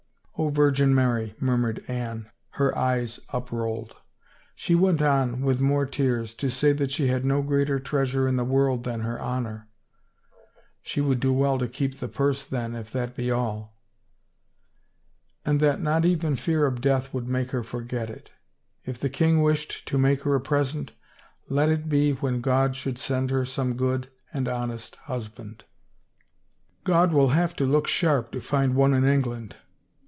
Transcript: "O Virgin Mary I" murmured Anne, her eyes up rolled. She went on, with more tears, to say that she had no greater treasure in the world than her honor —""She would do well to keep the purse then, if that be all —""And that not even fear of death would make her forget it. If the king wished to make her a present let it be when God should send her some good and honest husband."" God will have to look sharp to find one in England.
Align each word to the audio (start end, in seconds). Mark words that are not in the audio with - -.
"O 0.41 0.49
Virgin 0.49 0.95
Mary 0.95 1.35
I" 1.39 1.45
murmured 1.45 1.85
Anne, 1.87 2.31
her 2.53 2.75
eyes 2.75 3.19
up 3.29 3.51
rolled. 3.51 3.97
She 4.55 4.73
went 4.73 4.99
on, 4.99 5.41
with 5.43 5.61
more 5.61 5.85
tears, 5.85 6.33
to 6.33 6.49
say 6.49 6.73
that 6.73 6.89
she 6.89 7.09
had 7.09 7.23
no 7.23 7.43
greater 7.43 7.79
treasure 7.79 8.27
in 8.27 8.37
the 8.37 8.43
world 8.43 8.83
than 8.83 9.01
her 9.01 9.19
honor 9.21 9.67
—""She 10.81 10.99
would 10.99 11.19
do 11.19 11.31
well 11.31 11.59
to 11.59 11.67
keep 11.67 11.99
the 11.99 12.07
purse 12.07 12.43
then, 12.43 12.73
if 12.73 12.89
that 12.89 13.15
be 13.15 13.29
all 13.29 13.77
—""And 15.45 15.59
that 15.59 15.79
not 15.79 16.05
even 16.05 16.35
fear 16.35 16.65
of 16.65 16.81
death 16.81 17.13
would 17.13 17.27
make 17.27 17.51
her 17.51 17.61
forget 17.61 18.09
it. 18.09 18.31
If 18.83 18.99
the 18.99 19.09
king 19.11 19.43
wished 19.43 19.87
to 19.89 19.99
make 19.99 20.23
her 20.23 20.33
a 20.33 20.41
present 20.41 20.93
let 21.49 21.69
it 21.69 21.87
be 21.87 22.13
when 22.13 22.41
God 22.41 22.75
should 22.75 22.97
send 22.97 23.29
her 23.29 23.45
some 23.45 23.77
good 23.77 24.07
and 24.33 24.47
honest 24.47 24.95
husband."" 24.95 25.65
God 26.83 27.13
will 27.13 27.29
have 27.29 27.55
to 27.57 27.63
look 27.63 27.85
sharp 27.85 28.31
to 28.31 28.41
find 28.41 28.73
one 28.73 28.95
in 28.95 29.03
England. 29.05 29.57